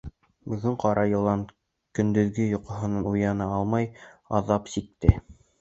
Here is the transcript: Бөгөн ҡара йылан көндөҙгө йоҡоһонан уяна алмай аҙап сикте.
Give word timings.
Бөгөн 0.53 0.77
ҡара 0.83 1.03
йылан 1.11 1.43
көндөҙгө 1.99 2.47
йоҡоһонан 2.53 3.13
уяна 3.13 3.51
алмай 3.59 3.89
аҙап 4.41 4.73
сикте. 4.77 5.17